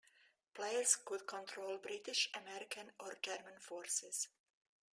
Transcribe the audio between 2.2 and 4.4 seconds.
American, or German forces.